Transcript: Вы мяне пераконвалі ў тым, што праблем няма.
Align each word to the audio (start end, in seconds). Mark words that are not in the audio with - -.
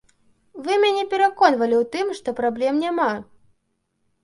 Вы 0.67 0.77
мяне 0.83 1.03
пераконвалі 1.11 1.75
ў 1.81 1.85
тым, 1.97 2.07
што 2.21 2.29
праблем 2.41 2.83
няма. 2.87 3.09